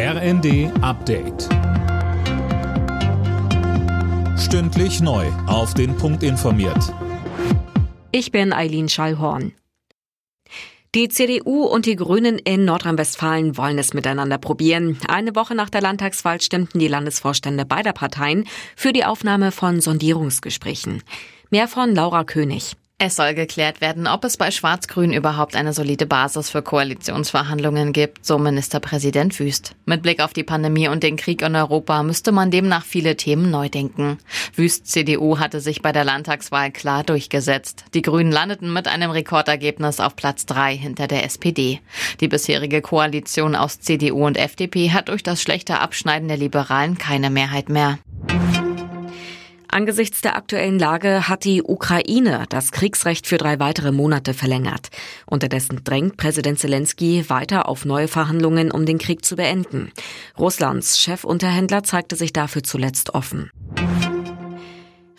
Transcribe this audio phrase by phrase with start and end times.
[0.00, 1.48] RND Update.
[4.38, 5.26] Stündlich neu.
[5.48, 6.94] Auf den Punkt informiert.
[8.12, 9.54] Ich bin Eileen Schallhorn.
[10.94, 15.00] Die CDU und die Grünen in Nordrhein-Westfalen wollen es miteinander probieren.
[15.08, 18.44] Eine Woche nach der Landtagswahl stimmten die Landesvorstände beider Parteien
[18.76, 21.02] für die Aufnahme von Sondierungsgesprächen.
[21.50, 22.76] Mehr von Laura König.
[23.00, 28.26] Es soll geklärt werden, ob es bei Schwarz-Grün überhaupt eine solide Basis für Koalitionsverhandlungen gibt,
[28.26, 29.76] so Ministerpräsident Wüst.
[29.86, 33.52] Mit Blick auf die Pandemie und den Krieg in Europa müsste man demnach viele Themen
[33.52, 34.18] neu denken.
[34.56, 37.84] Wüst CDU hatte sich bei der Landtagswahl klar durchgesetzt.
[37.94, 41.78] Die Grünen landeten mit einem Rekordergebnis auf Platz drei hinter der SPD.
[42.20, 47.30] Die bisherige Koalition aus CDU und FDP hat durch das schlechte Abschneiden der Liberalen keine
[47.30, 48.00] Mehrheit mehr.
[49.70, 54.88] Angesichts der aktuellen Lage hat die Ukraine das Kriegsrecht für drei weitere Monate verlängert.
[55.26, 59.92] Unterdessen drängt Präsident Zelensky weiter auf neue Verhandlungen, um den Krieg zu beenden.
[60.38, 63.50] Russlands Chefunterhändler zeigte sich dafür zuletzt offen.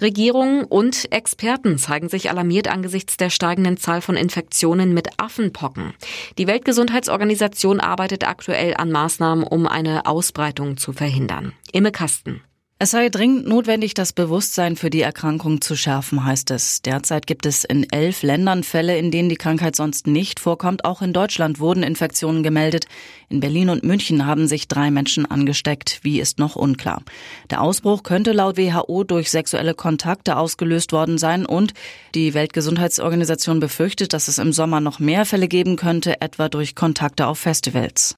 [0.02, 5.94] Regierungen und Experten zeigen sich alarmiert angesichts der steigenden Zahl von Infektionen mit Affenpocken.
[6.38, 11.54] Die Weltgesundheitsorganisation arbeitet aktuell an Maßnahmen, um eine Ausbreitung zu verhindern.
[11.72, 12.42] Imme Kasten.
[12.82, 16.82] Es sei dringend notwendig, das Bewusstsein für die Erkrankung zu schärfen, heißt es.
[16.82, 20.86] Derzeit gibt es in elf Ländern Fälle, in denen die Krankheit sonst nicht vorkommt.
[20.86, 22.86] Auch in Deutschland wurden Infektionen gemeldet.
[23.28, 26.00] In Berlin und München haben sich drei Menschen angesteckt.
[26.04, 27.04] Wie ist noch unklar.
[27.50, 31.74] Der Ausbruch könnte laut WHO durch sexuelle Kontakte ausgelöst worden sein und
[32.16, 37.28] die Weltgesundheitsorganisation befürchtet, dass es im Sommer noch mehr Fälle geben könnte, etwa durch Kontakte
[37.28, 38.16] auf Festivals.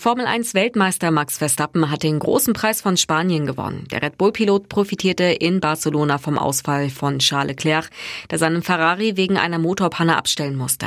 [0.00, 3.86] Formel 1 Weltmeister Max Verstappen hat den großen Preis von Spanien gewonnen.
[3.90, 7.90] Der Red Bull Pilot profitierte in Barcelona vom Ausfall von Charles Leclerc,
[8.30, 10.86] der seinen Ferrari wegen einer Motorpanne abstellen musste.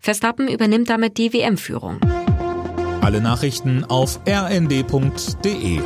[0.00, 2.00] Verstappen übernimmt damit die WM-Führung.
[3.00, 5.80] Alle Nachrichten auf rnd.de